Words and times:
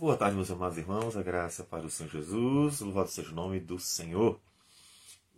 Boa 0.00 0.16
tarde, 0.16 0.34
meus 0.34 0.50
amados 0.50 0.78
irmãos, 0.78 1.14
a 1.14 1.22
graça 1.22 1.62
para 1.62 1.84
o 1.84 1.90
Senhor 1.90 2.08
Jesus, 2.08 2.80
louvado 2.80 3.10
seja 3.10 3.32
o 3.32 3.34
nome 3.34 3.60
do 3.60 3.78
Senhor. 3.78 4.40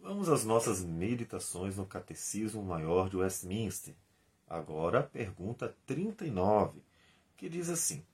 Vamos 0.00 0.28
às 0.28 0.44
nossas 0.44 0.84
meditações 0.84 1.78
no 1.78 1.84
Catecismo 1.84 2.62
Maior 2.62 3.10
de 3.10 3.16
Westminster. 3.16 3.92
Agora, 4.48 5.00
a 5.00 5.02
pergunta 5.02 5.74
39, 5.84 6.80
que 7.36 7.48
diz 7.48 7.68
assim: 7.68 8.06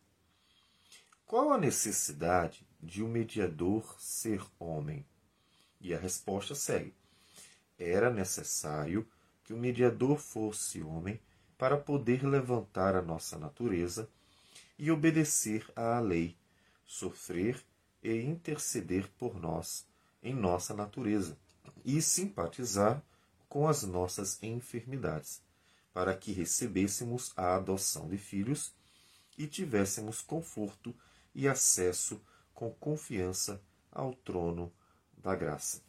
Qual 1.27 1.53
a 1.53 1.59
necessidade 1.59 2.67
de 2.83 3.03
um 3.03 3.09
mediador 3.09 3.85
ser 3.99 4.43
homem? 4.59 5.05
E 5.79 5.93
a 5.93 5.99
resposta 5.99 6.55
segue: 6.55 6.95
Era 7.79 8.09
necessário 8.09 9.07
que 9.45 9.53
o 9.53 9.59
mediador 9.59 10.17
fosse 10.17 10.83
homem 10.83 11.21
para 11.59 11.77
poder 11.77 12.25
levantar 12.25 12.97
a 12.97 13.03
nossa 13.03 13.39
natureza 13.39 14.09
e 14.79 14.91
obedecer 14.91 15.67
à 15.75 15.99
lei, 15.99 16.37
sofrer 16.87 17.61
e 18.03 18.15
interceder 18.15 19.09
por 19.19 19.35
nós 19.35 19.85
em 20.23 20.33
nossa 20.33 20.73
natureza 20.73 21.37
e 21.85 22.01
simpatizar 22.01 23.03
com 23.49 23.67
as 23.67 23.83
nossas 23.83 24.41
enfermidades, 24.43 25.43
para 25.93 26.15
que 26.15 26.33
recebêssemos 26.33 27.33
a 27.37 27.57
adoção 27.57 28.09
de 28.09 28.17
filhos 28.17 28.73
e 29.37 29.47
tivéssemos 29.47 30.21
conforto 30.21 30.95
e 31.35 31.49
acesso 31.49 32.21
com 32.55 32.71
confiança 32.71 33.61
ao 33.91 34.15
trono 34.15 34.73
da 35.17 35.35
graça. 35.35 35.83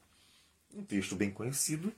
Um 0.73 0.83
texto 0.83 1.15
bem 1.15 1.31
conhecido 1.31 1.93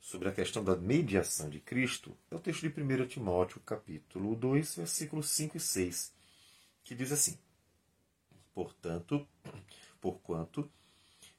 sobre 0.00 0.28
a 0.28 0.32
questão 0.32 0.64
da 0.64 0.76
mediação 0.76 1.48
de 1.48 1.60
Cristo 1.60 2.16
é 2.30 2.34
o 2.34 2.40
texto 2.40 2.68
de 2.68 2.82
1 2.82 3.06
Timóteo, 3.06 3.60
capítulo 3.60 4.34
2, 4.34 4.76
versículos 4.76 5.30
5 5.30 5.56
e 5.56 5.60
6 5.60 6.21
que 6.84 6.94
diz 6.94 7.12
assim: 7.12 7.38
Portanto, 8.54 9.26
porquanto 10.00 10.70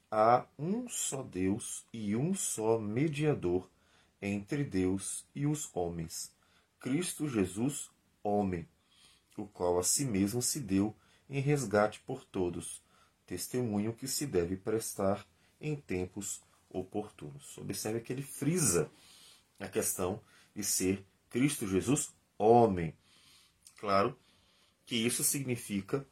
há 0.09 0.45
um 0.57 0.87
só 0.87 1.23
Deus 1.23 1.85
e 1.91 2.15
um 2.15 2.33
só 2.33 2.79
mediador 2.79 3.69
entre 4.21 4.63
Deus 4.63 5.25
e 5.35 5.45
os 5.45 5.69
homens, 5.73 6.31
Cristo 6.79 7.27
Jesus, 7.27 7.89
homem, 8.23 8.67
o 9.37 9.45
qual 9.47 9.79
a 9.79 9.83
si 9.83 10.05
mesmo 10.05 10.41
se 10.41 10.59
deu 10.59 10.95
em 11.29 11.39
resgate 11.39 11.99
por 12.01 12.23
todos, 12.23 12.81
testemunho 13.25 13.93
que 13.93 14.07
se 14.07 14.25
deve 14.25 14.55
prestar 14.55 15.25
em 15.59 15.75
tempos 15.75 16.41
oportunos. 16.69 17.57
Observe 17.57 18.01
que 18.01 18.13
ele 18.13 18.21
frisa 18.21 18.89
a 19.59 19.67
questão 19.67 20.21
de 20.55 20.63
ser 20.63 21.03
Cristo 21.29 21.67
Jesus 21.67 22.13
homem. 22.37 22.95
Claro 23.77 24.17
que 24.93 25.07
isso 25.07 25.23
significa 25.23 26.05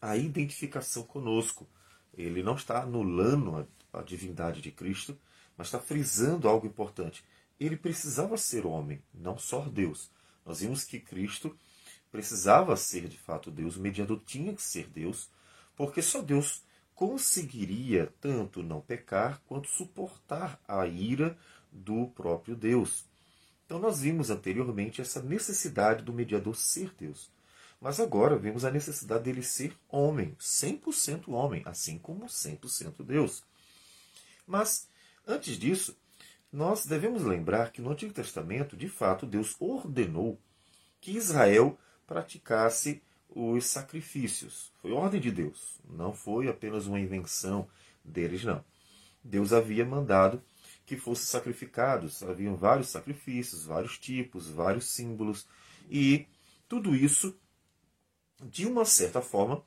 a 0.00 0.16
identificação 0.16 1.04
conosco. 1.04 1.68
Ele 2.12 2.42
não 2.42 2.56
está 2.56 2.82
anulando 2.82 3.64
a, 3.92 4.00
a 4.00 4.02
divindade 4.02 4.60
de 4.60 4.72
Cristo, 4.72 5.16
mas 5.56 5.68
está 5.68 5.78
frisando 5.78 6.48
algo 6.48 6.66
importante. 6.66 7.22
Ele 7.60 7.76
precisava 7.76 8.36
ser 8.36 8.66
homem, 8.66 9.00
não 9.14 9.38
só 9.38 9.60
Deus. 9.60 10.10
Nós 10.44 10.58
vimos 10.58 10.82
que 10.82 10.98
Cristo 10.98 11.56
precisava 12.10 12.76
ser 12.76 13.06
de 13.06 13.16
fato 13.16 13.52
Deus, 13.52 13.76
o 13.76 13.80
mediador 13.80 14.20
tinha 14.26 14.52
que 14.52 14.62
ser 14.62 14.88
Deus, 14.88 15.30
porque 15.76 16.02
só 16.02 16.20
Deus 16.20 16.64
conseguiria 16.92 18.12
tanto 18.20 18.64
não 18.64 18.80
pecar 18.80 19.40
quanto 19.46 19.68
suportar 19.68 20.60
a 20.66 20.88
ira 20.88 21.38
do 21.70 22.08
próprio 22.08 22.56
Deus. 22.56 23.04
Então 23.64 23.78
nós 23.78 24.00
vimos 24.00 24.28
anteriormente 24.28 25.00
essa 25.00 25.22
necessidade 25.22 26.02
do 26.02 26.12
mediador 26.12 26.56
ser 26.56 26.92
Deus. 26.98 27.35
Mas 27.80 28.00
agora 28.00 28.36
vemos 28.36 28.64
a 28.64 28.70
necessidade 28.70 29.24
dele 29.24 29.42
ser 29.42 29.76
homem, 29.88 30.34
100% 30.40 31.28
homem, 31.28 31.62
assim 31.64 31.98
como 31.98 32.26
100% 32.26 33.04
Deus. 33.04 33.44
Mas, 34.46 34.88
antes 35.26 35.58
disso, 35.58 35.96
nós 36.52 36.86
devemos 36.86 37.22
lembrar 37.22 37.70
que 37.70 37.82
no 37.82 37.90
Antigo 37.90 38.12
Testamento, 38.12 38.76
de 38.76 38.88
fato, 38.88 39.26
Deus 39.26 39.54
ordenou 39.60 40.38
que 41.00 41.12
Israel 41.12 41.78
praticasse 42.06 43.02
os 43.28 43.66
sacrifícios. 43.66 44.72
Foi 44.80 44.92
ordem 44.92 45.20
de 45.20 45.30
Deus, 45.30 45.78
não 45.88 46.14
foi 46.14 46.48
apenas 46.48 46.86
uma 46.86 47.00
invenção 47.00 47.68
deles, 48.02 48.44
não. 48.44 48.64
Deus 49.22 49.52
havia 49.52 49.84
mandado 49.84 50.42
que 50.86 50.96
fossem 50.96 51.26
sacrificados, 51.26 52.22
haviam 52.22 52.56
vários 52.56 52.88
sacrifícios, 52.88 53.64
vários 53.64 53.98
tipos, 53.98 54.48
vários 54.48 54.86
símbolos, 54.86 55.46
e 55.90 56.26
tudo 56.68 56.94
isso 56.94 57.36
de 58.42 58.66
uma 58.66 58.84
certa 58.84 59.20
forma, 59.20 59.64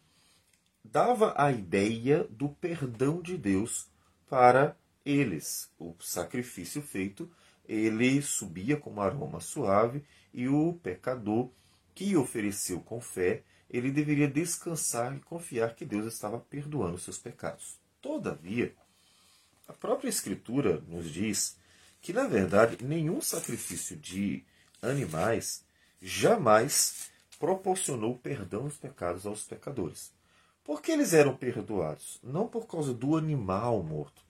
dava 0.84 1.34
a 1.38 1.52
ideia 1.52 2.24
do 2.30 2.50
perdão 2.50 3.22
de 3.22 3.38
Deus 3.38 3.88
para 4.30 4.76
eles. 5.06 5.70
O 5.78 5.96
sacrifício 6.00 6.82
feito, 6.82 7.30
ele 7.68 8.22
subia 8.22 8.78
como 8.78 9.02
aroma 9.02 9.40
suave 9.40 10.04
e 10.34 10.48
o 10.48 10.74
pecador 10.82 11.52
que 11.94 12.16
ofereceu 12.16 12.80
com 12.80 13.02
fé, 13.02 13.44
ele 13.70 13.92
deveria 13.92 14.28
descansar 14.28 15.16
e 15.16 15.20
confiar 15.20 15.76
que 15.76 15.86
Deus 15.86 16.12
estava 16.12 16.40
perdoando 16.40 16.98
seus 16.98 17.18
pecados. 17.18 17.78
Todavia, 18.02 18.74
a 19.68 19.74
própria 19.74 20.10
Escritura 20.10 20.82
nos 20.88 21.12
diz 21.12 21.58
que, 22.02 22.14
na 22.14 22.28
verdade, 22.28 22.84
nenhum 22.84 23.22
sacrifício 23.22 23.96
de 23.98 24.44
animais 24.82 25.64
jamais 26.02 27.12
proporcionou 27.40 28.18
perdão 28.18 28.66
dos 28.66 28.78
pecados 28.78 29.26
aos 29.26 29.44
pecadores. 29.44 30.12
Por 30.64 30.82
que 30.82 30.92
eles 30.92 31.14
eram 31.14 31.36
perdoados? 31.36 32.20
Não 32.22 32.48
por 32.48 32.68
causa 32.68 32.94
do 32.94 33.16
animal 33.16 33.82
morto. 33.82 34.22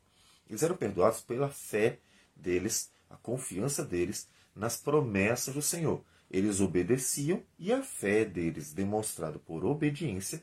Eles 0.48 0.64
eram 0.64 0.78
perdoados 0.78 1.20
pela 1.20 1.50
fé 1.50 2.00
deles, 2.36 2.92
a 3.10 3.18
confiança 3.18 3.84
deles 3.84 4.30
nas 4.56 4.78
promessas 4.78 5.54
do 5.54 5.62
Senhor. 5.62 6.04
Eles 6.30 6.62
obedeciam 6.62 7.44
e 7.58 7.74
a 7.74 7.82
fé 7.82 8.24
deles, 8.24 8.72
demonstrada 8.72 9.40
por 9.40 9.66
obediência, 9.66 10.42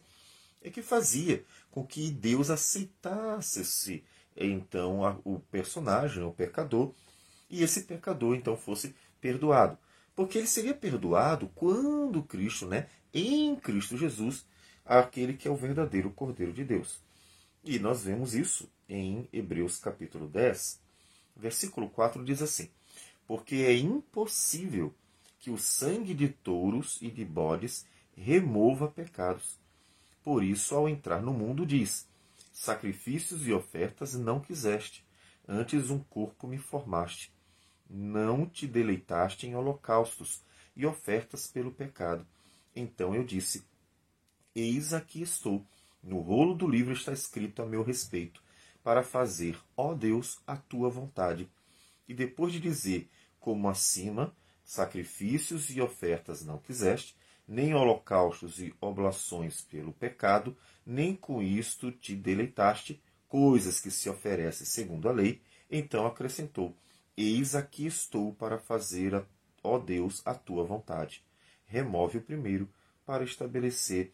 é 0.61 0.69
que 0.69 0.83
fazia 0.83 1.45
com 1.71 1.87
que 1.87 2.11
Deus 2.11 2.51
aceitasse 2.51 3.61
esse, 3.61 4.05
então 4.37 5.21
o 5.25 5.39
personagem, 5.39 6.25
o 6.25 6.33
pecador, 6.33 6.93
e 7.49 7.63
esse 7.63 7.83
pecador 7.83 8.35
então 8.35 8.57
fosse 8.57 8.95
perdoado. 9.21 9.79
Porque 10.17 10.39
ele 10.39 10.47
seria 10.47 10.73
perdoado 10.73 11.49
quando 11.55 12.23
Cristo, 12.23 12.67
né, 12.67 12.89
em 13.13 13.55
Cristo 13.55 13.99
Jesus, 13.99 14.47
aquele 14.83 15.35
que 15.35 15.47
é 15.47 15.51
o 15.51 15.57
verdadeiro 15.57 16.11
Cordeiro 16.11 16.55
de 16.55 16.65
Deus. 16.65 17.03
E 17.63 17.79
nós 17.79 18.05
vemos 18.05 18.35
isso 18.35 18.67
em 18.89 19.29
Hebreus 19.31 19.79
capítulo 19.79 20.27
10, 20.27 20.81
versículo 21.37 21.91
4 21.91 22.25
diz 22.25 22.41
assim: 22.41 22.71
Porque 23.27 23.57
é 23.57 23.77
impossível 23.77 24.95
que 25.39 25.51
o 25.51 25.59
sangue 25.59 26.15
de 26.15 26.29
touros 26.29 26.99
e 27.03 27.11
de 27.11 27.25
bodes 27.25 27.85
remova 28.17 28.89
pecados. 28.89 29.59
Por 30.25 30.43
isso, 30.43 30.75
ao 30.75 30.89
entrar 30.89 31.21
no 31.21 31.35
mundo, 31.35 31.67
diz: 31.67 32.09
Sacrifícios 32.55 33.47
e 33.47 33.53
ofertas 33.53 34.15
não 34.15 34.41
quiseste, 34.41 35.05
antes 35.47 35.91
um 35.91 35.99
corpo 35.99 36.49
me 36.49 36.57
formaste 36.57 37.36
não 37.89 38.47
te 38.47 38.67
deleitaste 38.67 39.47
em 39.47 39.55
holocaustos 39.55 40.43
e 40.75 40.85
ofertas 40.85 41.47
pelo 41.47 41.71
pecado. 41.71 42.27
Então 42.75 43.15
eu 43.15 43.25
disse: 43.25 43.65
Eis 44.55 44.93
aqui 44.93 45.23
estou. 45.23 45.65
No 46.03 46.21
rolo 46.21 46.55
do 46.55 46.69
livro 46.69 46.93
está 46.93 47.13
escrito 47.13 47.63
a 47.63 47.67
meu 47.67 47.83
respeito, 47.83 48.41
para 48.83 49.03
fazer, 49.03 49.59
ó 49.77 49.93
Deus, 49.93 50.39
a 50.47 50.57
tua 50.57 50.89
vontade. 50.89 51.51
E 52.07 52.15
depois 52.15 52.53
de 52.53 52.61
dizer, 52.61 53.11
como 53.41 53.69
acima, 53.69 54.33
sacrifícios 54.65 55.71
e 55.71 55.81
ofertas 55.81 56.45
não 56.45 56.59
quiseste, 56.59 57.17
nem 57.49 57.75
holocaustos 57.75 58.61
e 58.61 58.75
oblações 58.81 59.61
pelo 59.63 59.93
pecado, 59.93 60.57
nem 60.85 61.15
com 61.15 61.43
isto 61.43 61.91
te 61.91 62.15
deleitaste, 62.15 63.03
coisas 63.29 63.81
que 63.81 63.91
se 63.91 64.09
oferecem 64.09 64.67
segundo 64.67 65.09
a 65.09 65.13
lei, 65.13 65.41
então 65.71 66.07
acrescentou: 66.07 66.77
Eis 67.17 67.55
aqui 67.55 67.87
estou 67.87 68.35
para 68.35 68.59
fazer, 68.59 69.25
ó 69.63 69.79
Deus, 69.79 70.21
a 70.27 70.35
tua 70.35 70.65
vontade. 70.65 71.25
Remove 71.65 72.19
o 72.19 72.23
primeiro 72.23 72.69
para 73.07 73.25
estabelecer 73.25 74.13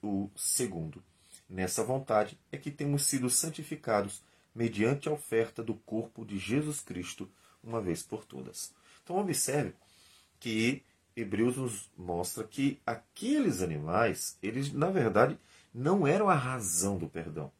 o 0.00 0.30
segundo. 0.36 1.02
Nessa 1.48 1.82
vontade 1.82 2.38
é 2.52 2.56
que 2.56 2.70
temos 2.70 3.06
sido 3.06 3.28
santificados 3.28 4.22
mediante 4.54 5.08
a 5.08 5.12
oferta 5.12 5.64
do 5.64 5.74
corpo 5.74 6.24
de 6.24 6.38
Jesus 6.38 6.80
Cristo, 6.80 7.28
uma 7.60 7.80
vez 7.80 8.04
por 8.04 8.24
todas. 8.24 8.72
Então, 9.02 9.18
observe 9.18 9.74
que 10.38 10.84
Hebreus 11.16 11.56
nos 11.56 11.90
mostra 11.96 12.44
que 12.44 12.80
aqueles 12.86 13.62
animais, 13.62 14.38
eles 14.40 14.72
na 14.72 14.90
verdade 14.90 15.36
não 15.74 16.06
eram 16.06 16.28
a 16.28 16.36
razão 16.36 16.98
do 16.98 17.08
perdão. 17.08 17.50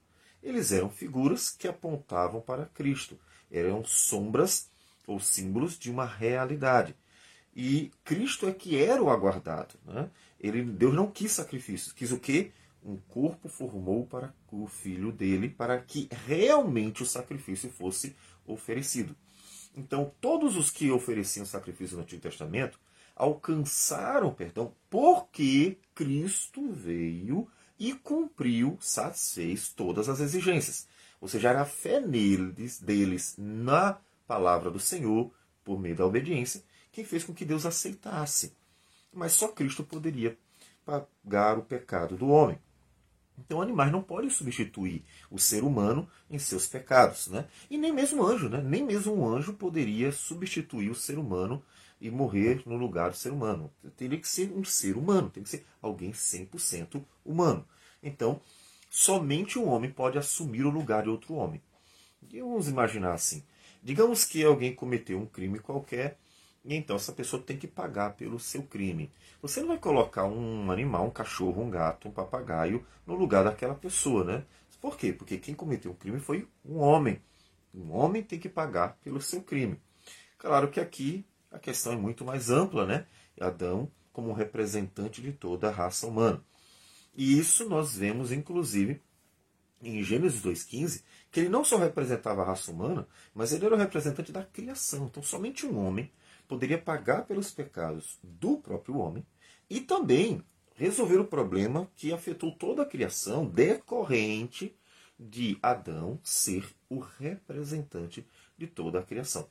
Eles 0.40 0.70
eram 0.70 0.88
figuras 0.88 1.50
que 1.50 1.67
apontavam 1.67 2.40
para 2.40 2.67
Cristo, 2.67 3.19
eram 3.50 3.85
sombras 3.85 4.70
ou 5.06 5.20
símbolos 5.20 5.78
de 5.78 5.90
uma 5.90 6.06
realidade. 6.06 6.94
E 7.54 7.90
Cristo 8.04 8.48
é 8.48 8.52
que 8.52 8.76
era 8.76 9.02
o 9.02 9.10
aguardado. 9.10 9.74
Né? 9.84 10.10
Ele, 10.40 10.62
Deus 10.62 10.94
não 10.94 11.10
quis 11.10 11.32
sacrifícios, 11.32 11.92
quis 11.92 12.10
o 12.10 12.18
quê? 12.18 12.52
um 12.84 12.98
corpo 13.08 13.48
formou 13.48 14.06
para 14.06 14.34
o 14.52 14.66
filho 14.66 15.10
dele, 15.10 15.48
para 15.48 15.80
que 15.80 16.08
realmente 16.26 17.02
o 17.02 17.06
sacrifício 17.06 17.70
fosse 17.70 18.14
oferecido. 18.46 19.16
Então, 19.74 20.12
todos 20.20 20.56
os 20.56 20.70
que 20.70 20.90
ofereciam 20.90 21.46
sacrifício 21.46 21.96
no 21.96 22.02
Antigo 22.02 22.22
Testamento 22.22 22.78
alcançaram 23.16 24.34
perdão 24.34 24.74
porque 24.90 25.78
Cristo 25.94 26.70
veio 26.70 27.48
e 27.78 27.92
cumpriu, 27.94 28.76
satisfez 28.80 29.68
todas 29.70 30.08
as 30.08 30.20
exigências. 30.20 30.86
Ou 31.20 31.26
seja, 31.26 31.48
era 31.48 31.62
a 31.62 31.66
fé 31.66 32.00
neles, 32.00 32.78
deles 32.80 33.34
na 33.38 33.98
palavra 34.26 34.71
do 34.71 34.81
Senhor, 34.81 35.32
por 35.65 35.79
meio 35.79 35.97
da 35.97 36.06
obediência, 36.06 36.62
que 36.93 37.05
fez 37.05 37.25
com 37.25 37.35
que 37.35 37.44
Deus 37.44 37.67
aceitasse. 37.67 38.55
Mas 39.12 39.32
só 39.32 39.49
Cristo 39.49 39.82
poderia 39.82 40.37
pagar 40.85 41.59
o 41.59 41.62
pecado 41.62 42.17
do 42.17 42.29
homem. 42.29 42.59
Então, 43.38 43.61
animais 43.61 43.91
não 43.91 44.03
podem 44.03 44.31
substituir 44.31 45.05
o 45.31 45.38
ser 45.38 45.65
humano 45.65 46.09
em 46.31 46.38
seus 46.38 46.67
pecados. 46.67 47.26
Né? 47.29 47.47
E 47.69 47.76
nem 47.76 47.93
mesmo 47.93 48.25
anjo, 48.25 48.49
né? 48.49 48.62
nem 48.62 48.85
mesmo 48.85 49.15
um 49.15 49.29
anjo 49.29 49.53
poderia 49.55 50.12
substituir 50.12 50.91
o 50.91 50.94
ser 50.94 51.19
humano 51.19 51.62
e 52.00 52.11
morrer 52.11 52.62
no 52.67 52.76
lugar 52.76 53.11
do 53.11 53.17
ser 53.17 53.32
humano. 53.32 53.73
Teria 53.97 54.19
que 54.19 54.29
ser 54.29 54.53
um 54.53 54.65
ser 54.65 54.97
humano, 54.97 55.31
tem 55.31 55.43
que 55.43 55.49
ser 55.49 55.67
alguém 55.82 56.12
100% 56.12 57.03
humano. 57.25 57.67
Então, 58.03 58.41
somente 58.91 59.59
um 59.59 59.69
homem 59.69 59.91
pode 59.91 60.19
assumir 60.19 60.65
o 60.65 60.71
lugar 60.71 61.03
de 61.03 61.09
outro 61.09 61.35
homem. 61.35 61.61
E 62.31 62.41
vamos 62.41 62.69
imaginar 62.69 63.15
assim: 63.15 63.43
digamos 63.84 64.25
que 64.25 64.42
alguém 64.42 64.75
cometeu 64.75 65.19
um 65.20 65.26
crime 65.26 65.60
qualquer 65.60 66.19
e 66.64 66.75
então 66.75 66.96
essa 66.96 67.12
pessoa 67.12 67.42
tem 67.42 67.58
que 67.58 67.69
pagar 67.69 68.16
pelo 68.16 68.40
seu 68.40 68.62
crime. 68.62 69.12
Você 69.42 69.60
não 69.60 69.69
vai 69.69 69.78
colocar 69.78 70.25
um 70.25 70.70
animal, 70.70 71.06
um 71.06 71.10
cachorro, 71.10 71.62
um 71.62 71.69
gato, 71.69 72.08
um 72.08 72.10
papagaio 72.10 72.84
no 73.06 73.14
lugar 73.14 73.44
daquela 73.44 73.75
pessoa, 73.75 74.25
né? 74.25 74.44
Por 74.81 74.96
quê? 74.96 75.12
Porque 75.12 75.36
quem 75.36 75.54
cometeu 75.54 75.92
o 75.92 75.94
crime 75.94 76.19
foi 76.19 76.48
um 76.64 76.78
homem. 76.78 77.20
Um 77.75 77.92
homem 77.92 78.22
tem 78.22 78.38
que 78.38 78.48
pagar 78.48 78.98
pelo 79.02 79.20
seu 79.20 79.42
crime. 79.42 79.78
Claro 80.38 80.70
que 80.70 80.80
aqui 80.80 81.26
a 81.50 81.58
questão 81.58 81.92
é 81.92 81.96
muito 81.96 82.25
mais 82.25 82.50
ampla, 82.50 82.87
né? 82.87 83.06
Adão 83.38 83.90
como 84.12 84.32
representante 84.32 85.20
de 85.20 85.32
toda 85.32 85.69
a 85.69 85.72
raça 85.72 86.06
humana. 86.06 86.42
E 87.14 87.38
isso 87.38 87.69
nós 87.69 87.96
vemos, 87.96 88.32
inclusive, 88.32 89.02
em 89.84 90.02
Gênesis 90.02 90.42
2,15, 90.42 91.02
que 91.31 91.40
ele 91.40 91.48
não 91.48 91.64
só 91.64 91.76
representava 91.76 92.42
a 92.42 92.44
raça 92.44 92.70
humana, 92.70 93.06
mas 93.34 93.52
ele 93.52 93.66
era 93.66 93.75
o 93.75 93.78
representante 93.78 94.32
da 94.32 94.44
criação. 94.44 95.06
Então, 95.06 95.22
somente 95.22 95.66
um 95.66 95.78
homem 95.78 96.10
poderia 96.46 96.78
pagar 96.78 97.25
pelos 97.26 97.50
pecados 97.50 98.19
do 98.22 98.58
próprio 98.58 98.98
homem 98.98 99.25
e 99.69 99.81
também 99.81 100.42
resolver 100.75 101.19
o 101.19 101.25
problema 101.25 101.90
que 101.96 102.12
afetou 102.12 102.52
toda 102.52 102.82
a 102.82 102.86
criação 102.86 103.46
decorrente 103.46 104.75
de 105.19 105.58
Adão 105.62 106.19
ser 106.22 106.69
o 106.88 106.98
representante 106.98 108.26
de 108.58 108.66
toda 108.66 108.98
a 108.98 109.02
criação. 109.02 109.48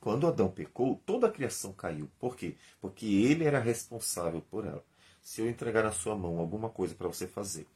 Quando 0.00 0.26
Adão 0.26 0.50
pecou, 0.50 1.00
toda 1.06 1.28
a 1.28 1.30
criação 1.30 1.72
caiu. 1.72 2.10
Por 2.18 2.36
quê? 2.36 2.56
Porque 2.80 3.06
ele 3.06 3.44
era 3.44 3.58
responsável 3.58 4.42
por 4.50 4.66
ela. 4.66 4.84
Se 5.22 5.40
eu 5.40 5.48
entregar 5.48 5.82
na 5.82 5.92
sua 5.92 6.14
mão 6.14 6.38
alguma 6.38 6.68
coisa 6.68 6.94
para 6.94 7.08
você 7.08 7.26
fazer 7.26 7.66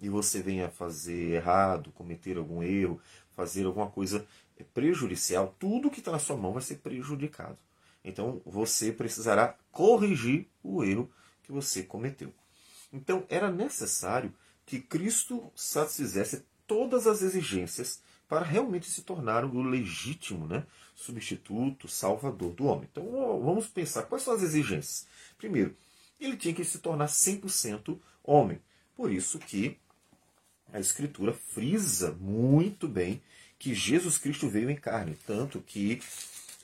e 0.00 0.08
você 0.08 0.42
venha 0.42 0.68
fazer 0.68 1.34
errado, 1.34 1.92
cometer 1.92 2.36
algum 2.36 2.62
erro, 2.62 3.00
fazer 3.34 3.66
alguma 3.66 3.90
coisa 3.90 4.26
prejudicial, 4.72 5.54
tudo 5.58 5.90
que 5.90 5.98
está 5.98 6.12
na 6.12 6.18
sua 6.18 6.36
mão 6.36 6.52
vai 6.52 6.62
ser 6.62 6.76
prejudicado. 6.76 7.58
Então 8.04 8.40
você 8.44 8.92
precisará 8.92 9.56
corrigir 9.72 10.46
o 10.62 10.84
erro 10.84 11.10
que 11.42 11.50
você 11.50 11.82
cometeu. 11.82 12.32
Então 12.92 13.24
era 13.28 13.50
necessário 13.50 14.32
que 14.66 14.80
Cristo 14.80 15.50
satisfizesse 15.54 16.44
todas 16.66 17.06
as 17.06 17.22
exigências 17.22 18.02
para 18.28 18.44
realmente 18.44 18.88
se 18.88 19.02
tornar 19.02 19.44
o 19.44 19.62
legítimo 19.62 20.46
né, 20.46 20.66
substituto, 20.94 21.88
salvador 21.88 22.52
do 22.52 22.66
homem. 22.66 22.88
Então 22.90 23.04
vamos 23.42 23.66
pensar 23.68 24.04
quais 24.04 24.22
são 24.22 24.34
as 24.34 24.42
exigências. 24.42 25.06
Primeiro, 25.36 25.76
ele 26.20 26.36
tinha 26.36 26.54
que 26.54 26.64
se 26.64 26.78
tornar 26.78 27.06
100% 27.06 27.98
homem. 28.22 28.60
Por 28.94 29.12
isso 29.12 29.38
que 29.38 29.78
a 30.74 30.80
Escritura 30.80 31.32
frisa 31.32 32.10
muito 32.20 32.88
bem 32.88 33.22
que 33.60 33.72
Jesus 33.72 34.18
Cristo 34.18 34.48
veio 34.48 34.68
em 34.68 34.74
carne, 34.74 35.16
tanto 35.24 35.60
que 35.60 36.02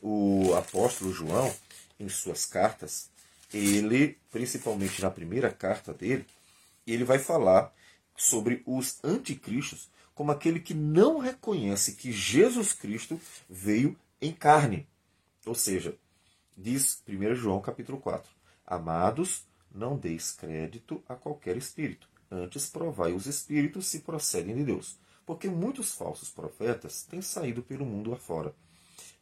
o 0.02 0.52
apóstolo 0.56 1.12
João, 1.12 1.54
em 1.98 2.08
suas 2.08 2.44
cartas, 2.44 3.08
ele, 3.54 4.18
principalmente 4.32 5.00
na 5.00 5.12
primeira 5.12 5.48
carta 5.48 5.94
dele, 5.94 6.26
ele 6.84 7.04
vai 7.04 7.20
falar 7.20 7.72
sobre 8.16 8.64
os 8.66 8.98
anticristos 9.04 9.88
como 10.12 10.32
aquele 10.32 10.58
que 10.58 10.74
não 10.74 11.18
reconhece 11.18 11.94
que 11.94 12.10
Jesus 12.10 12.72
Cristo 12.72 13.18
veio 13.48 13.96
em 14.20 14.32
carne. 14.32 14.88
Ou 15.46 15.54
seja, 15.54 15.96
diz 16.56 17.00
1 17.08 17.36
João 17.36 17.60
capítulo 17.60 18.00
4, 18.00 18.28
Amados, 18.66 19.44
não 19.72 19.96
deis 19.96 20.32
crédito 20.32 21.00
a 21.08 21.14
qualquer 21.14 21.56
espírito, 21.56 22.08
antes 22.30 22.68
provai 22.68 23.12
os 23.12 23.26
espíritos 23.26 23.86
se 23.86 24.00
procedem 24.00 24.54
de 24.56 24.64
Deus, 24.64 24.98
porque 25.26 25.48
muitos 25.48 25.92
falsos 25.92 26.30
profetas 26.30 27.02
têm 27.02 27.20
saído 27.20 27.62
pelo 27.62 27.84
mundo 27.84 28.12
afora. 28.12 28.54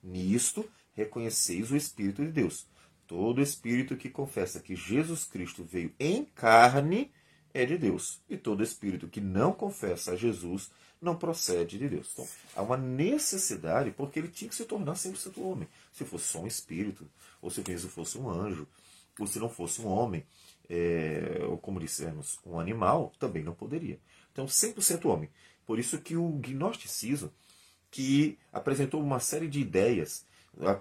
Nisto 0.03 0.69
reconheceis 0.93 1.71
o 1.71 1.77
Espírito 1.77 2.25
de 2.25 2.31
Deus. 2.31 2.67
Todo 3.07 3.41
espírito 3.41 3.97
que 3.97 4.11
confessa 4.11 4.61
que 4.61 4.77
Jesus 4.77 5.25
Cristo 5.25 5.65
veio 5.65 5.95
em 5.99 6.27
carne 6.27 7.11
é 7.55 7.65
de 7.65 7.79
Deus. 7.79 8.21
E 8.29 8.37
todo 8.37 8.63
espírito 8.63 9.09
que 9.09 9.19
não 9.21 9.51
confessa 9.51 10.13
a 10.13 10.17
Jesus 10.17 10.71
não 11.01 11.17
procede 11.17 11.79
de 11.79 11.89
Deus. 11.89 12.11
Então, 12.13 12.29
há 12.55 12.63
uma 12.63 12.77
necessidade, 12.77 13.91
porque 13.93 14.19
ele 14.19 14.29
tinha 14.29 14.51
que 14.51 14.55
se 14.55 14.67
tornar 14.67 14.93
100% 14.93 15.39
homem. 15.39 15.67
Se 15.91 16.05
fosse 16.05 16.27
só 16.27 16.41
um 16.41 16.47
espírito, 16.47 17.09
ou 17.41 17.51
se 17.51 17.63
mesmo 17.67 17.89
fosse 17.89 18.19
um 18.19 18.29
anjo, 18.29 18.69
ou 19.19 19.27
se 19.27 19.39
não 19.39 19.49
fosse 19.49 19.81
um 19.81 19.87
homem, 19.87 20.23
é, 20.69 21.41
ou 21.49 21.56
como 21.59 21.81
dissemos, 21.81 22.38
um 22.44 22.59
animal, 22.59 23.12
também 23.19 23.43
não 23.43 23.55
poderia. 23.55 23.99
Então, 24.32 24.47
100% 24.47 25.06
homem. 25.06 25.31
Por 25.67 25.79
isso 25.79 26.00
que 26.00 26.17
o 26.17 26.29
gnosticismo 26.38 27.32
que 27.91 28.38
apresentou 28.53 29.03
uma 29.03 29.20
série 29.20 29.49
de 29.49 29.61
ideias 29.61 30.26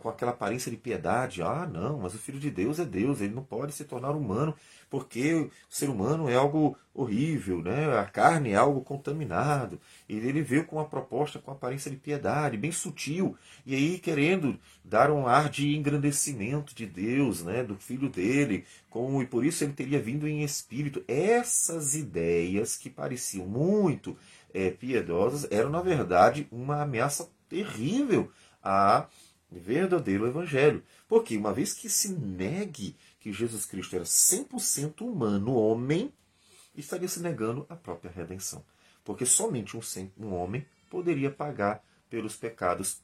com 0.02 0.10
aquela 0.10 0.32
aparência 0.32 0.72
de 0.72 0.78
piedade. 0.78 1.42
Ah, 1.42 1.70
não, 1.72 2.00
mas 2.00 2.14
o 2.14 2.18
Filho 2.18 2.40
de 2.40 2.50
Deus 2.50 2.80
é 2.80 2.86
Deus, 2.86 3.22
ele 3.22 3.34
não 3.34 3.44
pode 3.44 3.74
se 3.74 3.86
tornar 3.86 4.12
humano, 4.12 4.56
porque 4.90 5.34
o 5.34 5.52
ser 5.70 5.90
humano 5.90 6.30
é 6.30 6.36
algo 6.36 6.78
horrível, 6.94 7.62
né? 7.62 7.96
a 7.98 8.06
carne 8.06 8.52
é 8.52 8.56
algo 8.56 8.82
contaminado. 8.82 9.80
E 10.10 10.16
ele 10.16 10.42
veio 10.42 10.66
com 10.66 10.78
uma 10.78 10.86
proposta 10.86 11.38
com 11.38 11.52
aparência 11.52 11.92
de 11.92 11.98
piedade, 11.98 12.58
bem 12.58 12.72
sutil, 12.72 13.38
e 13.66 13.76
aí 13.76 14.00
querendo 14.00 14.60
dar 14.84 15.12
um 15.12 15.28
ar 15.28 15.50
de 15.50 15.76
engrandecimento 15.76 16.74
de 16.74 16.88
Deus, 16.88 17.44
né? 17.44 17.64
do 17.64 17.76
Filho 17.76 18.10
dele, 18.10 18.66
com, 18.90 19.22
e 19.22 19.28
por 19.28 19.46
isso 19.46 19.64
ele 19.64 19.74
teria 19.74 20.00
vindo 20.00 20.28
em 20.28 20.44
espírito. 20.44 21.04
Essas 21.08 21.94
ideias 21.94 22.76
que 22.76 22.90
pareciam 22.90 23.46
muito 23.46 24.18
é, 24.54 24.72
piedosas 24.72 25.48
eram, 25.52 25.70
na 25.70 25.82
verdade, 25.82 26.48
uma 26.52 26.82
ameaça 26.82 27.30
terrível 27.48 28.32
a 28.64 29.08
verdadeiro 29.52 30.28
evangelho. 30.28 30.84
Porque 31.08 31.38
uma 31.38 31.54
vez 31.54 31.74
que 31.74 31.90
se 31.90 32.10
negue 32.10 32.96
que 33.20 33.32
Jesus 33.32 33.66
Cristo 33.66 33.96
era 33.96 34.06
100% 34.06 35.02
humano, 35.02 35.56
homem, 35.56 36.14
estaria 36.76 37.08
se 37.08 37.20
negando 37.20 37.66
a 37.70 37.76
própria 37.76 38.12
redenção. 38.12 38.64
Porque 39.04 39.26
somente 39.26 39.76
um, 39.76 39.82
um 40.18 40.34
homem 40.34 40.66
poderia 40.90 41.32
pagar 41.32 41.84
pelos 42.10 42.36
pecados 42.36 43.02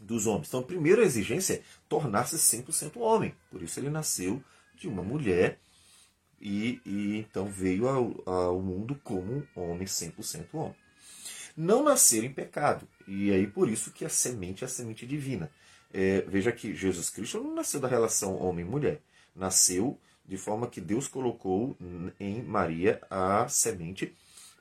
dos 0.00 0.26
homens. 0.26 0.48
Então, 0.48 0.60
a 0.60 0.64
primeira 0.64 1.02
exigência 1.02 1.54
é 1.54 1.62
tornar-se 1.88 2.36
100% 2.36 2.98
homem. 2.98 3.34
Por 3.50 3.62
isso 3.62 3.80
ele 3.80 3.90
nasceu 3.90 4.42
de 4.74 4.88
uma 4.88 5.02
mulher 5.02 5.58
e, 6.38 6.80
e 6.84 7.18
então 7.18 7.46
veio 7.46 7.88
ao, 7.88 8.22
ao 8.26 8.60
mundo 8.60 9.00
como 9.02 9.46
um 9.56 9.60
homem 9.60 9.86
100% 9.86 10.46
homem 10.52 10.86
não 11.56 11.82
nascer 11.82 12.22
em 12.22 12.32
pecado. 12.32 12.86
E 13.06 13.32
aí 13.32 13.46
por 13.46 13.68
isso 13.68 13.92
que 13.92 14.04
a 14.04 14.08
semente 14.08 14.64
é 14.64 14.66
a 14.66 14.68
semente 14.68 15.06
divina. 15.06 15.50
É, 15.92 16.22
veja 16.22 16.52
que 16.52 16.74
Jesus 16.74 17.10
Cristo 17.10 17.40
não 17.42 17.54
nasceu 17.54 17.80
da 17.80 17.88
relação 17.88 18.36
homem-mulher. 18.36 19.00
Nasceu 19.34 19.98
de 20.24 20.36
forma 20.36 20.66
que 20.66 20.80
Deus 20.80 21.06
colocou 21.06 21.76
em 22.18 22.42
Maria 22.42 23.00
a 23.08 23.46
semente 23.48 24.14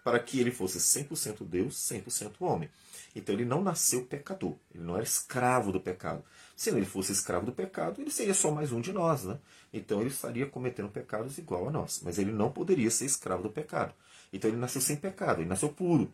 para 0.03 0.19
que 0.19 0.39
ele 0.39 0.51
fosse 0.51 0.77
100% 0.77 1.43
Deus, 1.43 1.75
100% 1.89 2.33
homem. 2.39 2.69
Então 3.15 3.33
ele 3.33 3.43
não 3.43 3.63
nasceu 3.63 4.05
pecador, 4.05 4.53
ele 4.73 4.83
não 4.83 4.95
era 4.95 5.03
escravo 5.03 5.71
do 5.71 5.79
pecado. 5.79 6.23
Se 6.55 6.69
ele 6.69 6.85
fosse 6.85 7.11
escravo 7.11 7.47
do 7.47 7.51
pecado, 7.51 7.99
ele 7.99 8.11
seria 8.11 8.35
só 8.35 8.51
mais 8.51 8.71
um 8.71 8.79
de 8.79 8.93
nós, 8.93 9.23
né? 9.23 9.39
Então 9.73 10.01
ele 10.01 10.09
estaria 10.09 10.45
cometendo 10.45 10.89
pecados 10.89 11.39
igual 11.39 11.67
a 11.67 11.71
nós, 11.71 12.01
mas 12.03 12.19
ele 12.19 12.31
não 12.31 12.51
poderia 12.51 12.91
ser 12.91 13.05
escravo 13.05 13.41
do 13.41 13.49
pecado. 13.49 13.95
Então 14.31 14.47
ele 14.47 14.57
nasceu 14.57 14.79
sem 14.79 14.95
pecado, 14.95 15.41
ele 15.41 15.49
nasceu 15.49 15.69
puro. 15.69 16.13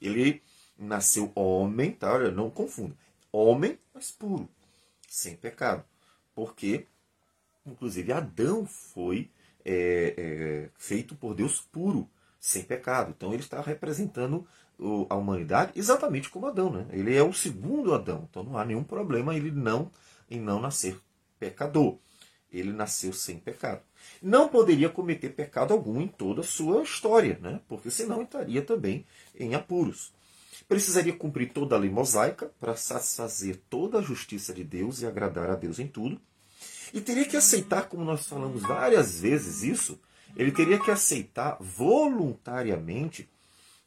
Ele 0.00 0.40
nasceu 0.78 1.32
homem, 1.34 1.92
tá? 1.92 2.12
Olha, 2.12 2.30
não 2.30 2.50
confunda. 2.50 2.96
Homem, 3.32 3.78
mas 3.92 4.10
puro, 4.10 4.48
sem 5.08 5.36
pecado. 5.36 5.84
Porque, 6.34 6.86
inclusive, 7.66 8.12
Adão 8.12 8.66
foi 8.66 9.30
é, 9.64 10.14
é, 10.16 10.68
feito 10.76 11.14
por 11.14 11.34
Deus 11.34 11.60
puro, 11.60 12.08
sem 12.38 12.62
pecado. 12.62 13.14
Então 13.16 13.32
ele 13.32 13.42
está 13.42 13.60
representando 13.60 14.46
a 15.08 15.14
humanidade 15.14 15.72
exatamente 15.76 16.28
como 16.28 16.46
Adão. 16.46 16.70
Né? 16.70 16.86
Ele 16.90 17.16
é 17.16 17.22
o 17.22 17.32
segundo 17.32 17.94
Adão. 17.94 18.28
Então 18.28 18.42
não 18.44 18.58
há 18.58 18.64
nenhum 18.64 18.84
problema 18.84 19.34
ele 19.34 19.50
não 19.50 19.90
em 20.30 20.40
não 20.40 20.60
nascer 20.60 21.00
pecador. 21.38 21.96
Ele 22.52 22.72
nasceu 22.72 23.12
sem 23.12 23.38
pecado. 23.38 23.80
Não 24.22 24.48
poderia 24.48 24.88
cometer 24.88 25.30
pecado 25.30 25.72
algum 25.72 26.00
em 26.00 26.06
toda 26.06 26.42
a 26.42 26.44
sua 26.44 26.82
história, 26.82 27.38
né? 27.40 27.60
porque 27.66 27.90
senão 27.90 28.22
estaria 28.22 28.62
também 28.62 29.06
em 29.34 29.54
apuros. 29.54 30.12
Precisaria 30.68 31.12
cumprir 31.12 31.52
toda 31.52 31.76
a 31.76 31.78
lei 31.78 31.90
mosaica 31.90 32.50
para 32.60 32.76
satisfazer 32.76 33.60
toda 33.68 33.98
a 33.98 34.02
justiça 34.02 34.52
de 34.52 34.64
Deus 34.64 35.02
e 35.02 35.06
agradar 35.06 35.50
a 35.50 35.54
Deus 35.54 35.78
em 35.78 35.86
tudo. 35.86 36.20
E 36.92 37.00
teria 37.00 37.24
que 37.24 37.36
aceitar, 37.36 37.88
como 37.88 38.04
nós 38.04 38.26
falamos 38.26 38.62
várias 38.62 39.20
vezes 39.20 39.62
isso, 39.62 40.00
ele 40.36 40.52
teria 40.52 40.78
que 40.78 40.90
aceitar 40.90 41.56
voluntariamente 41.60 43.28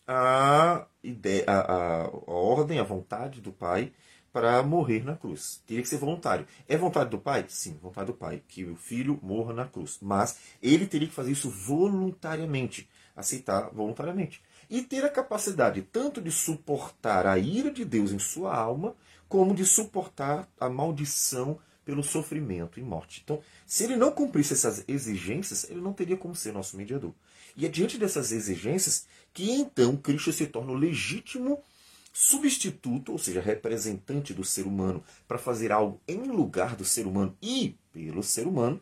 a, 0.08 0.86
ideia, 1.04 1.44
a, 1.48 2.04
a, 2.04 2.10
ordem, 2.26 2.80
a 2.80 2.84
vontade 2.84 3.42
do 3.42 3.52
Pai 3.52 3.92
para 4.32 4.62
morrer 4.62 5.04
na 5.04 5.16
cruz. 5.16 5.62
Teria 5.66 5.82
que 5.82 5.90
ser 5.90 5.98
voluntário. 5.98 6.46
É 6.68 6.78
vontade 6.78 7.10
do 7.10 7.18
Pai? 7.18 7.46
Sim, 7.48 7.78
vontade 7.82 8.08
do 8.08 8.14
Pai, 8.14 8.42
que 8.48 8.64
o 8.66 8.76
filho 8.76 9.20
morra 9.22 9.54
na 9.54 9.66
cruz. 9.66 9.98
Mas 10.02 10.38
ele 10.62 10.86
teria 10.86 11.08
que 11.08 11.14
fazer 11.14 11.32
isso 11.32 11.50
voluntariamente, 11.50 12.88
aceitar 13.16 13.70
voluntariamente 13.72 14.42
e 14.70 14.82
ter 14.82 15.04
a 15.06 15.10
capacidade 15.10 15.82
tanto 15.82 16.22
de 16.22 16.32
suportar 16.32 17.26
a 17.26 17.38
ira 17.38 17.72
de 17.72 17.86
Deus 17.86 18.12
em 18.12 18.20
sua 18.20 18.56
alma, 18.56 18.96
como 19.30 19.56
de 19.56 19.66
suportar 19.66 20.48
a 20.60 20.70
maldição 20.70 21.60
pelo 21.86 22.04
sofrimento 22.04 22.80
e 22.80 22.84
morte. 22.84 23.22
Então, 23.24 23.42
se 23.66 23.86
ele 23.86 23.96
não 23.96 24.12
cumprisse 24.12 24.54
essas 24.54 24.84
exigências, 24.88 25.70
ele 25.70 25.80
não 25.80 25.94
teria 25.94 26.18
como 26.18 26.36
ser 26.36 26.52
nosso 26.52 26.76
mediador. 26.76 27.14
E 27.56 27.66
é 27.66 27.70
diante 27.70 27.98
dessas 27.98 28.32
exigências 28.32 29.08
que 29.34 29.52
então 29.52 29.96
Cristo 29.96 30.34
se 30.34 30.48
torna 30.48 30.74
o 30.74 30.76
legítimo 30.76 31.64
substituto, 32.12 33.12
ou 33.12 33.18
seja, 33.18 33.40
representante 33.40 34.34
do 34.34 34.44
ser 34.44 34.66
humano, 34.66 35.04
para 35.28 35.38
fazer 35.38 35.72
algo 35.72 36.02
em 36.08 36.24
lugar 36.24 36.76
do 36.76 36.84
ser 36.84 37.06
humano 37.06 37.38
e 37.42 37.78
pelo 37.94 38.24
ser 38.24 38.48
humano, 38.48 38.82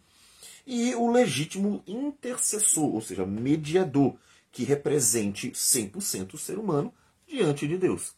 e 0.66 0.96
o 0.96 1.12
legítimo 1.12 1.84
intercessor, 1.86 2.96
ou 2.96 3.02
seja, 3.02 3.26
mediador, 3.26 4.16
que 4.56 4.64
represente 4.64 5.52
100% 5.52 6.36
o 6.36 6.38
ser 6.38 6.58
humano 6.58 6.94
diante 7.28 7.68
de 7.68 7.78
Deus. 7.78 8.14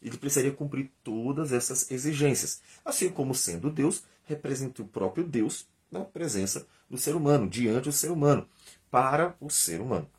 Ele 0.00 0.16
precisaria 0.16 0.50
cumprir 0.50 0.90
todas 1.04 1.52
essas 1.52 1.90
exigências. 1.90 2.62
Assim 2.82 3.10
como 3.10 3.34
sendo 3.34 3.70
Deus, 3.70 4.02
representa 4.24 4.80
o 4.80 4.88
próprio 4.88 5.22
Deus 5.22 5.68
na 5.90 6.00
presença 6.00 6.66
do 6.88 6.96
ser 6.96 7.14
humano, 7.14 7.46
diante 7.46 7.84
do 7.84 7.92
ser 7.92 8.10
humano, 8.10 8.48
para 8.90 9.36
o 9.38 9.50
ser 9.50 9.82
humano. 9.82 10.10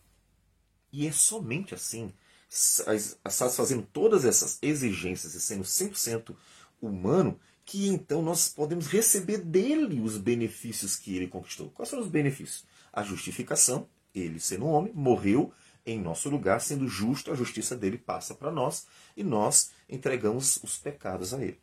E 0.93 1.07
é 1.07 1.11
somente 1.11 1.73
assim, 1.73 2.13
satisfazendo 2.47 3.87
todas 3.91 4.23
essas 4.23 4.59
exigências 4.61 5.33
e 5.33 5.41
sendo 5.41 5.63
100% 5.63 6.35
humano, 6.79 7.39
que 7.65 7.87
então 7.87 8.21
nós 8.21 8.49
podemos 8.49 8.85
receber 8.85 9.39
dele 9.39 9.99
os 9.99 10.15
benefícios 10.19 10.95
que 10.95 11.15
ele 11.15 11.27
conquistou. 11.27 11.71
Quais 11.71 11.89
são 11.89 11.99
os 11.99 12.07
benefícios? 12.07 12.63
A 12.93 13.01
justificação, 13.01 13.89
ele 14.15 14.39
sendo 14.39 14.65
homem, 14.65 14.91
morreu 14.93 15.51
em 15.85 15.99
nosso 15.99 16.29
lugar, 16.29 16.59
sendo 16.61 16.87
justo, 16.87 17.31
a 17.31 17.35
justiça 17.35 17.75
dele 17.75 17.97
passa 17.97 18.33
para 18.33 18.51
nós 18.51 18.87
e 19.15 19.23
nós 19.23 19.71
entregamos 19.87 20.57
os 20.63 20.77
pecados 20.77 21.33
a 21.33 21.43
ele. 21.43 21.59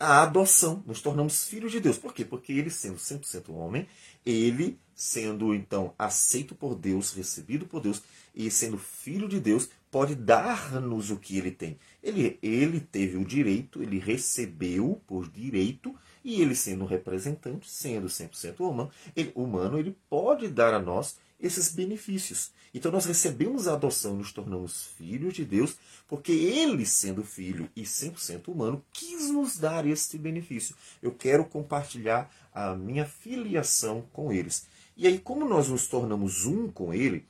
A 0.00 0.22
adoção, 0.22 0.82
nos 0.86 1.02
tornamos 1.02 1.48
filhos 1.48 1.72
de 1.72 1.80
Deus. 1.80 1.98
Por 1.98 2.14
quê? 2.14 2.24
Porque 2.24 2.52
ele, 2.52 2.70
sendo 2.70 2.98
100% 2.98 3.50
homem, 3.52 3.86
ele, 4.24 4.78
sendo 4.94 5.52
então 5.52 5.92
aceito 5.98 6.54
por 6.54 6.76
Deus, 6.76 7.12
recebido 7.12 7.66
por 7.66 7.80
Deus 7.80 8.00
e 8.32 8.48
sendo 8.48 8.78
filho 8.78 9.28
de 9.28 9.40
Deus, 9.40 9.68
pode 9.90 10.14
dar-nos 10.14 11.10
o 11.10 11.16
que 11.16 11.36
ele 11.36 11.50
tem. 11.50 11.78
Ele, 12.00 12.38
ele 12.40 12.78
teve 12.78 13.16
o 13.16 13.24
direito, 13.24 13.82
ele 13.82 13.98
recebeu 13.98 15.02
por 15.04 15.28
direito, 15.28 15.92
e 16.22 16.42
ele, 16.42 16.54
sendo 16.54 16.84
representante, 16.84 17.68
sendo 17.68 18.06
100% 18.06 18.60
humano, 18.60 18.90
ele, 19.16 19.32
humano, 19.34 19.78
ele 19.78 19.96
pode 20.08 20.46
dar 20.46 20.74
a 20.74 20.78
nós 20.78 21.16
esses 21.40 21.72
benefícios. 21.72 22.50
Então 22.74 22.92
nós 22.92 23.06
recebemos 23.06 23.66
a 23.66 23.74
adoção 23.74 24.14
nos 24.14 24.32
tornamos 24.32 24.88
filhos 24.96 25.34
de 25.34 25.44
Deus, 25.44 25.76
porque 26.06 26.32
ele, 26.32 26.84
sendo 26.84 27.22
filho 27.24 27.68
e 27.74 27.82
100% 27.82 28.48
humano, 28.48 28.84
quis 28.92 29.30
nos 29.30 29.58
dar 29.58 29.86
este 29.86 30.18
benefício. 30.18 30.76
Eu 31.02 31.12
quero 31.12 31.44
compartilhar 31.44 32.30
a 32.52 32.74
minha 32.74 33.06
filiação 33.06 34.04
com 34.12 34.32
eles. 34.32 34.66
E 34.96 35.06
aí, 35.06 35.18
como 35.18 35.48
nós 35.48 35.68
nos 35.68 35.86
tornamos 35.86 36.44
um 36.44 36.68
com 36.68 36.92
ele, 36.92 37.24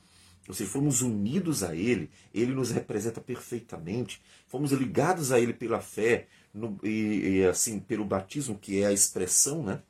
ou 0.47 0.55
seja, 0.55 0.69
fomos 0.69 1.01
unidos 1.03 1.61
a 1.61 1.75
ele, 1.75 2.09
ele 2.33 2.53
nos 2.53 2.71
representa 2.71 3.21
perfeitamente, 3.21 4.19
fomos 4.47 4.71
ligados 4.71 5.31
a 5.31 5.39
ele 5.39 5.53
pela 5.53 5.79
fé 5.79 6.27
no, 6.51 6.79
e, 6.83 7.37
e 7.37 7.45
assim 7.45 7.79
pelo 7.79 8.03
batismo, 8.03 8.57
que 8.57 8.81
é 8.81 8.87
a 8.87 8.91
expressão, 8.91 9.61
né? 9.61 9.83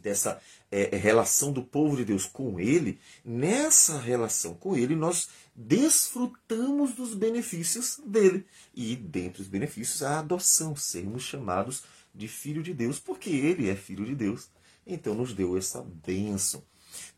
Dessa 0.00 0.40
é, 0.70 0.94
é, 0.94 0.98
relação 0.98 1.52
do 1.52 1.62
povo 1.62 1.96
de 1.96 2.04
Deus 2.04 2.26
com 2.26 2.58
Ele, 2.58 2.98
nessa 3.24 3.98
relação 3.98 4.54
com 4.54 4.76
Ele, 4.76 4.94
nós 4.94 5.28
desfrutamos 5.54 6.92
dos 6.92 7.14
benefícios 7.14 8.00
dele. 8.04 8.46
E 8.74 8.96
dentre 8.96 9.42
os 9.42 9.48
benefícios, 9.48 10.02
a 10.02 10.18
adoção, 10.18 10.74
sermos 10.74 11.22
chamados 11.22 11.84
de 12.14 12.28
filho 12.28 12.62
de 12.62 12.72
Deus, 12.72 12.98
porque 12.98 13.30
Ele 13.30 13.68
é 13.68 13.76
filho 13.76 14.04
de 14.04 14.14
Deus. 14.14 14.48
Então 14.86 15.14
nos 15.14 15.32
deu 15.32 15.56
essa 15.56 15.82
bênção. 15.82 16.62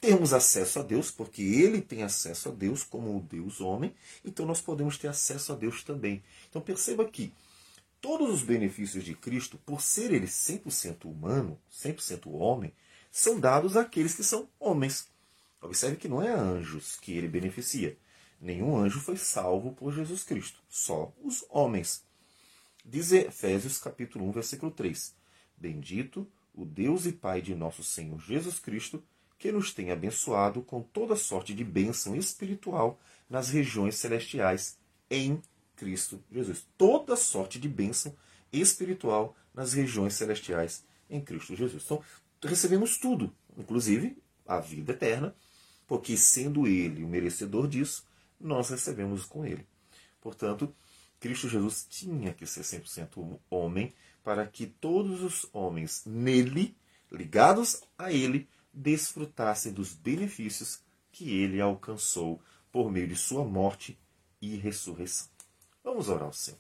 Temos 0.01 0.33
acesso 0.33 0.79
a 0.79 0.83
Deus, 0.83 1.11
porque 1.11 1.43
Ele 1.43 1.81
tem 1.81 2.03
acesso 2.03 2.49
a 2.49 2.53
Deus 2.53 2.83
como 2.83 3.17
o 3.17 3.21
Deus 3.21 3.61
homem, 3.61 3.95
então 4.25 4.47
nós 4.47 4.61
podemos 4.61 4.97
ter 4.97 5.09
acesso 5.09 5.53
a 5.53 5.57
Deus 5.57 5.83
também. 5.83 6.23
Então 6.49 6.63
perceba 6.63 7.05
que 7.05 7.33
todos 8.01 8.33
os 8.33 8.43
benefícios 8.43 9.05
de 9.05 9.15
Cristo, 9.15 9.59
por 9.59 9.81
ser 9.81 10.13
ele 10.13 10.27
100% 10.27 11.05
humano, 11.05 11.59
100% 11.73 12.33
homem, 12.33 12.73
são 13.11 13.41
dados 13.41 13.77
àqueles 13.77 14.15
que 14.15 14.23
são 14.23 14.49
homens. 14.59 15.09
Observe 15.61 15.97
que 15.97 16.09
não 16.09 16.23
é 16.23 16.31
anjos 16.31 16.97
que 17.01 17.13
ele 17.13 17.29
beneficia. 17.29 17.97
Nenhum 18.41 18.77
anjo 18.77 19.01
foi 19.01 19.17
salvo 19.17 19.73
por 19.73 19.93
Jesus 19.93 20.23
Cristo, 20.23 20.63
só 20.69 21.13
os 21.23 21.45
homens. 21.49 22.05
Diz 22.85 23.11
Efésios 23.11 23.79
capítulo 23.79 24.29
1, 24.29 24.33
versículo 24.33 24.71
3: 24.71 25.15
Bendito 25.57 26.31
o 26.55 26.65
Deus 26.65 27.07
e 27.07 27.13
Pai 27.13 27.41
de 27.41 27.55
nosso 27.55 27.83
Senhor 27.83 28.21
Jesus 28.21 28.59
Cristo, 28.59 29.03
que 29.39 29.51
nos 29.51 29.73
tem 29.73 29.91
abençoado 29.91 30.63
com 30.63 30.83
toda 30.83 31.17
sorte 31.17 31.55
de 31.55 31.65
bênção 31.65 32.15
espiritual 32.15 33.01
nas 33.29 33.49
regiões 33.49 33.97
celestiais 33.97 34.79
em 35.11 35.41
Cristo 35.77 36.23
Jesus. 36.31 36.67
Toda 36.77 37.17
sorte 37.17 37.59
de 37.59 37.69
bênção 37.69 38.15
espiritual 38.53 39.37
nas 39.55 39.73
regiões 39.73 40.15
celestiais 40.15 40.85
em 41.09 41.21
Cristo 41.21 41.55
Jesus. 41.55 41.85
Então, 41.85 42.03
recebemos 42.43 42.99
tudo, 42.99 43.33
inclusive 43.57 44.17
a 44.47 44.59
vida 44.59 44.93
eterna, 44.93 45.35
porque 45.87 46.17
sendo 46.17 46.67
Ele 46.67 47.05
o 47.05 47.09
merecedor 47.09 47.69
disso, 47.69 48.05
nós 48.41 48.71
recebemos 48.71 49.25
com 49.25 49.45
Ele. 49.45 49.67
Portanto, 50.21 50.75
Cristo 51.21 51.49
Jesus 51.49 51.87
tinha 51.89 52.33
que 52.33 52.47
ser 52.47 52.63
100% 52.63 53.39
homem 53.49 53.93
para 54.23 54.47
que 54.47 54.67
todos 54.67 55.23
os 55.23 55.47
homens 55.53 56.03
nele, 56.05 56.77
ligados 57.11 57.83
a 57.97 58.13
Ele, 58.13 58.49
desfrutassem 58.73 59.73
dos 59.73 59.95
benefícios 59.95 60.81
que 61.13 61.31
Ele 61.31 61.61
alcançou 61.61 62.41
por 62.71 62.91
meio 62.91 63.09
de 63.09 63.17
sua 63.17 63.45
morte 63.45 63.99
e 64.43 64.57
ressurreição. 64.57 65.36
Vamos 65.87 66.09
orar 66.09 66.25
ao 66.25 66.33
Senhor. 66.33 66.59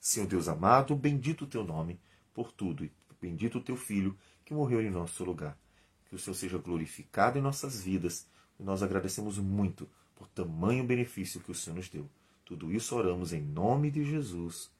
Senhor 0.00 0.26
Deus 0.26 0.48
amado, 0.48 0.96
bendito 0.96 1.44
o 1.44 1.46
teu 1.46 1.62
nome 1.62 2.00
por 2.32 2.50
tudo, 2.50 2.86
e 2.86 2.90
bendito 3.20 3.58
o 3.58 3.60
teu 3.60 3.76
Filho 3.76 4.16
que 4.46 4.54
morreu 4.54 4.80
em 4.80 4.90
nosso 4.90 5.22
lugar. 5.24 5.58
Que 6.06 6.14
o 6.14 6.18
Senhor 6.18 6.34
seja 6.34 6.56
glorificado 6.56 7.38
em 7.38 7.42
nossas 7.42 7.82
vidas, 7.82 8.26
e 8.58 8.62
nós 8.62 8.82
agradecemos 8.82 9.36
muito 9.36 9.86
por 10.16 10.26
tamanho 10.28 10.84
benefício 10.84 11.38
que 11.42 11.50
o 11.50 11.54
Senhor 11.54 11.76
nos 11.76 11.90
deu. 11.90 12.08
Tudo 12.46 12.72
isso 12.72 12.96
oramos 12.96 13.34
em 13.34 13.42
nome 13.42 13.90
de 13.90 14.06
Jesus. 14.06 14.70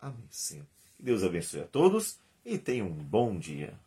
Amém, 0.00 0.26
Senhor. 0.28 0.66
Que 0.96 1.04
Deus 1.04 1.22
abençoe 1.22 1.60
a 1.60 1.66
todos 1.68 2.18
e 2.44 2.58
tenha 2.58 2.84
um 2.84 2.92
bom 2.92 3.38
dia. 3.38 3.78